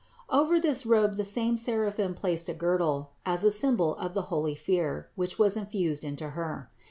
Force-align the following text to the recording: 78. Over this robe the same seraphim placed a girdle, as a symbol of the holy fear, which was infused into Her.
78. 0.31 0.41
Over 0.41 0.59
this 0.59 0.83
robe 0.87 1.15
the 1.15 1.23
same 1.23 1.55
seraphim 1.55 2.15
placed 2.15 2.49
a 2.49 2.55
girdle, 2.55 3.11
as 3.23 3.43
a 3.43 3.51
symbol 3.51 3.95
of 3.97 4.15
the 4.15 4.23
holy 4.33 4.55
fear, 4.55 5.09
which 5.13 5.37
was 5.37 5.55
infused 5.55 6.03
into 6.03 6.29
Her. 6.31 6.71